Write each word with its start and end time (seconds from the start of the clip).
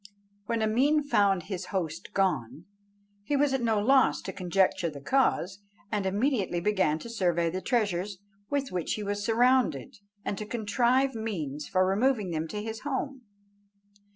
When 0.47 0.63
Ameen 0.63 1.03
found 1.03 1.43
his 1.43 1.67
host 1.67 2.09
gone, 2.15 2.65
he 3.23 3.35
was 3.35 3.53
at 3.53 3.61
no 3.61 3.79
loss 3.79 4.19
to 4.23 4.33
conjecture 4.33 4.89
the 4.89 4.99
cause, 4.99 5.59
and 5.91 6.07
immediately 6.07 6.59
began 6.59 6.97
to 6.97 7.07
survey 7.07 7.51
the 7.51 7.61
treasures 7.61 8.17
with 8.49 8.71
which 8.71 8.93
he 8.95 9.03
was 9.03 9.23
surrounded, 9.23 9.99
and 10.25 10.39
to 10.39 10.45
contrive 10.47 11.13
means 11.13 11.67
for 11.67 11.85
removing 11.85 12.31
them 12.31 12.47
to 12.47 12.63
his 12.63 12.79
home. 12.79 13.21